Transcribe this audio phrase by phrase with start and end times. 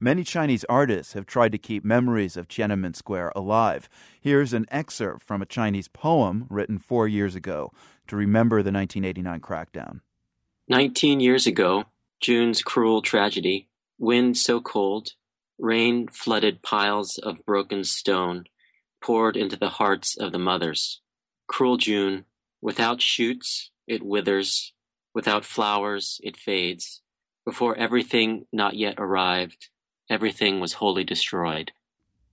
[0.00, 3.88] Many Chinese artists have tried to keep memories of Tiananmen Square alive.
[4.20, 7.72] Here's an excerpt from a Chinese poem written four years ago
[8.06, 10.00] to remember the 1989 crackdown.
[10.68, 11.86] Nineteen years ago,
[12.20, 13.66] June's cruel tragedy,
[13.98, 15.14] wind so cold,
[15.58, 18.44] rain flooded piles of broken stone,
[19.00, 21.00] poured into the hearts of the mothers.
[21.48, 22.24] Cruel June,
[22.60, 24.74] without shoots, it withers,
[25.12, 27.02] without flowers, it fades.
[27.44, 29.70] Before everything not yet arrived,
[30.08, 31.72] everything was wholly destroyed.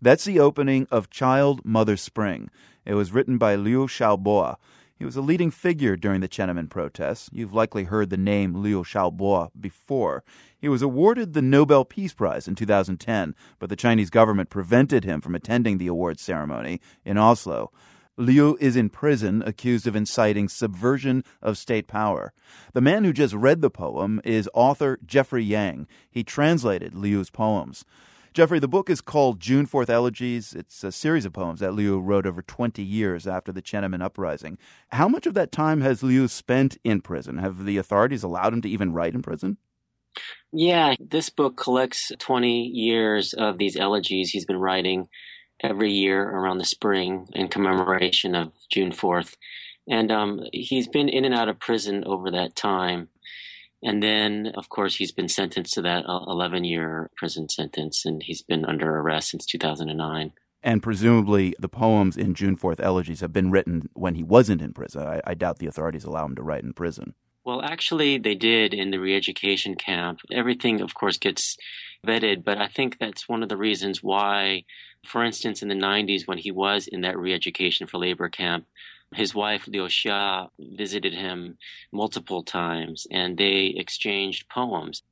[0.00, 2.50] That's the opening of Child Mother Spring.
[2.84, 4.56] It was written by Liu Xiaobo.
[4.96, 7.28] He was a leading figure during the Tiananmen protests.
[7.32, 10.24] You've likely heard the name Liu Xiaobo before.
[10.58, 15.20] He was awarded the Nobel Peace Prize in 2010, but the Chinese government prevented him
[15.20, 17.70] from attending the awards ceremony in Oslo.
[18.18, 22.32] Liu is in prison accused of inciting subversion of state power.
[22.72, 25.86] The man who just read the poem is author Jeffrey Yang.
[26.10, 27.84] He translated Liu's poems.
[28.34, 30.52] Jeffrey, the book is called June 4th Elegies.
[30.52, 34.58] It's a series of poems that Liu wrote over 20 years after the Tiananmen uprising.
[34.88, 37.38] How much of that time has Liu spent in prison?
[37.38, 39.58] Have the authorities allowed him to even write in prison?
[40.52, 45.08] Yeah, this book collects 20 years of these elegies he's been writing
[45.62, 49.36] every year around the spring in commemoration of June 4th.
[49.88, 53.08] And um, he's been in and out of prison over that time.
[53.82, 58.42] And then, of course, he's been sentenced to that 11 year prison sentence, and he's
[58.42, 60.32] been under arrest since 2009.
[60.62, 64.72] And presumably, the poems in June 4th Elegies have been written when he wasn't in
[64.72, 65.02] prison.
[65.02, 67.14] I, I doubt the authorities allow him to write in prison.
[67.44, 70.20] Well, actually, they did in the re education camp.
[70.30, 71.56] Everything, of course, gets
[72.08, 74.64] vetted, but I think that's one of the reasons why,
[75.04, 78.66] for instance, in the 90s, when he was in that re education for labor camp,
[79.14, 81.56] his wife Liu Xia visited him
[81.92, 85.02] multiple times and they exchanged poems.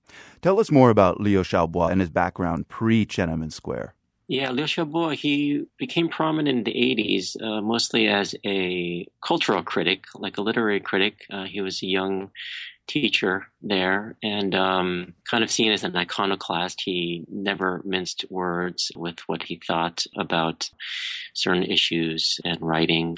[0.43, 3.95] Tell us more about Liu Xiaobo and his background pre Tiananmen Square.
[4.29, 10.05] Yeah, Liu Xiaobo, he became prominent in the 80s, uh, mostly as a cultural critic,
[10.17, 11.25] like a literary critic.
[11.31, 12.31] Uh, he was a young
[12.87, 16.83] teacher there and um, kind of seen as an iconoclast.
[16.85, 20.71] He never minced words with what he thought about
[21.35, 23.17] certain issues and writing.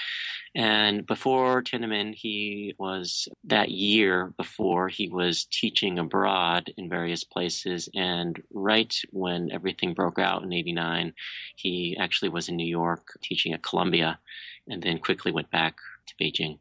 [0.55, 7.89] And before Tiananmen, he was that year before he was teaching abroad in various places.
[7.95, 11.13] And right when everything broke out in 89,
[11.57, 14.19] he actually was in New York teaching at Columbia
[14.67, 15.77] and then quickly went back
[16.07, 16.59] to Beijing.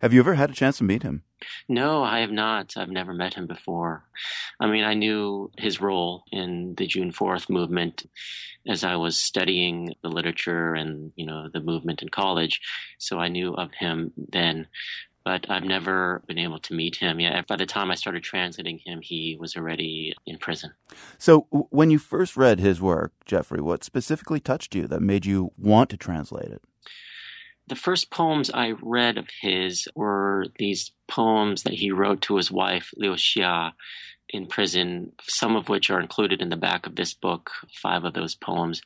[0.00, 1.24] Have you ever had a chance to meet him?
[1.68, 2.76] No, I have not.
[2.76, 4.04] I've never met him before.
[4.60, 8.08] I mean, I knew his role in the June 4th movement
[8.66, 12.60] as I was studying the literature and, you know, the movement in college.
[12.98, 14.68] So I knew of him then,
[15.24, 17.48] but I've never been able to meet him yet.
[17.48, 20.74] By the time I started translating him, he was already in prison.
[21.18, 25.50] So when you first read his work, Jeffrey, what specifically touched you that made you
[25.58, 26.62] want to translate it?
[27.68, 32.50] The first poems I read of his were these poems that he wrote to his
[32.50, 33.72] wife, Liu Xia,
[34.30, 38.14] in prison, some of which are included in the back of this book, five of
[38.14, 38.80] those poems.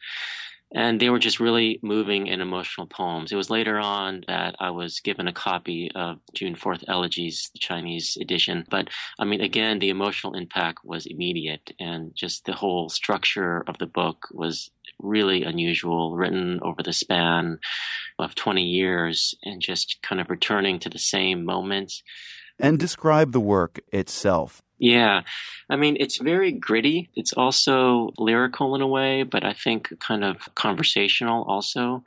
[0.74, 3.30] And they were just really moving and emotional poems.
[3.30, 7.58] It was later on that I was given a copy of June 4th Elegies, the
[7.58, 8.64] Chinese edition.
[8.70, 8.88] But
[9.18, 13.86] I mean, again, the emotional impact was immediate and just the whole structure of the
[13.86, 14.70] book was
[15.02, 17.58] really unusual, written over the span
[18.18, 22.02] of 20 years and just kind of returning to the same moments.
[22.58, 24.62] And describe the work itself.
[24.82, 25.22] Yeah.
[25.70, 27.08] I mean, it's very gritty.
[27.14, 32.02] It's also lyrical in a way, but I think kind of conversational also.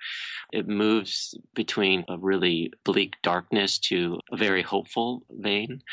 [0.51, 5.83] It moves between a really bleak darkness to a very hopeful vein.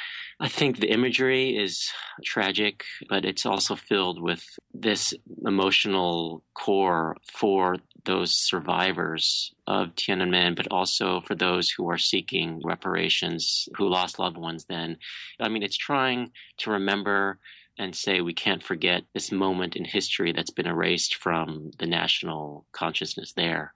[0.40, 1.88] I think the imagery is
[2.24, 4.44] tragic, but it's also filled with
[4.74, 5.14] this
[5.46, 13.68] emotional core for those survivors of Tiananmen, but also for those who are seeking reparations,
[13.76, 14.96] who lost loved ones then.
[15.40, 17.38] I mean, it's trying to remember
[17.78, 22.66] and say we can't forget this moment in history that's been erased from the national
[22.72, 23.72] consciousness there.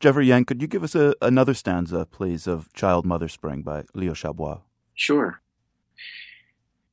[0.00, 3.84] Jeffrey Yang, could you give us a, another stanza, please, of Child Mother Spring by
[3.94, 4.62] Liu Xiaobo?
[4.94, 5.40] Sure.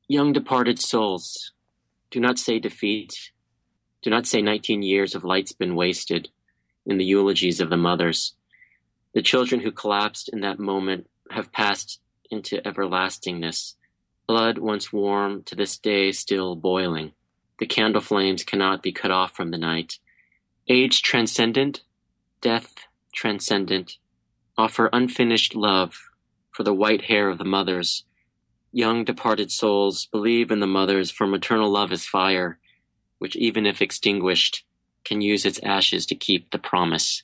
[0.08, 1.52] Young departed souls,
[2.10, 3.30] do not say defeat.
[4.02, 6.28] Do not say 19 years of light's been wasted
[6.86, 8.34] in the eulogies of the mothers.
[9.12, 12.00] The children who collapsed in that moment have passed
[12.30, 13.74] into everlastingness.
[14.26, 17.12] Blood once warm, to this day still boiling.
[17.58, 19.98] The candle flames cannot be cut off from the night.
[20.68, 21.82] Age transcendent,
[22.40, 22.74] death
[23.14, 23.98] transcendent,
[24.58, 26.10] offer unfinished love
[26.50, 28.04] for the white hair of the mothers.
[28.72, 32.58] Young departed souls believe in the mothers, for maternal love is fire.
[33.18, 34.65] which, even if extinguished,
[35.06, 37.22] can use its ashes to keep the promise.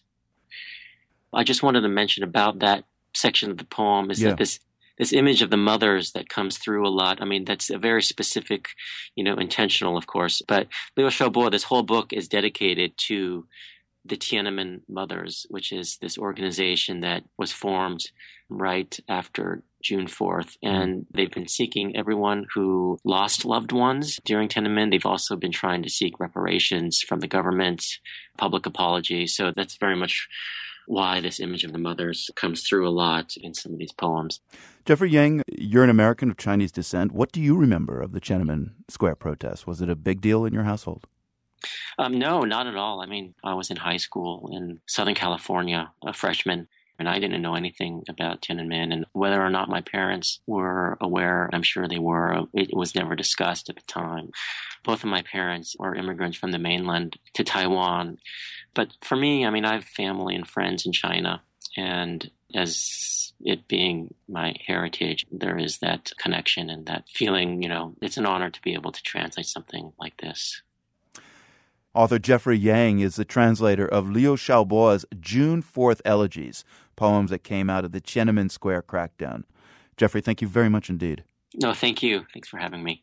[1.32, 2.84] I just wanted to mention about that
[3.14, 4.30] section of the poem is Yeah.
[4.30, 4.60] that this
[4.98, 7.20] this image of the mothers that comes through a lot.
[7.22, 8.68] I mean, that's a very specific,
[9.16, 10.42] you know, intentional, of course.
[10.46, 13.46] But Liu Xiaobo, this whole book is dedicated to
[14.04, 18.04] the Tiananmen Mothers, which is this organization that was formed
[18.50, 20.56] right after June 4th.
[20.62, 24.90] And they've been seeking everyone who lost loved ones during Tiananmen.
[24.90, 27.84] They've also been trying to seek reparations from the government,
[28.36, 29.26] public apology.
[29.26, 30.28] So that's very much
[30.86, 34.40] why this image of the mothers comes through a lot in some of these poems.
[34.84, 37.12] Jeffrey Yang, you're an American of Chinese descent.
[37.12, 39.66] What do you remember of the Tiananmen Square protest?
[39.66, 41.06] Was it a big deal in your household?
[41.98, 43.00] Um, no, not at all.
[43.00, 46.66] I mean, I was in high school in Southern California, a freshman,
[46.98, 48.92] and I didn't know anything about Tiananmen.
[48.92, 53.16] And whether or not my parents were aware, I'm sure they were, it was never
[53.16, 54.30] discussed at the time.
[54.84, 58.18] Both of my parents were immigrants from the mainland to Taiwan.
[58.74, 61.42] But for me, I mean, I have family and friends in China,
[61.76, 67.94] and as it being my heritage, there is that connection and that feeling, you know,
[68.00, 70.62] it's an honor to be able to translate something like this.
[71.94, 76.64] Author Jeffrey Yang is the translator of Liu Xiaobo's June 4th Elegies,
[76.96, 79.44] poems that came out of the Tiananmen Square crackdown.
[79.98, 81.24] Jeffrey, thank you very much indeed.
[81.54, 82.24] No, thank you.
[82.32, 83.00] Thanks for having me.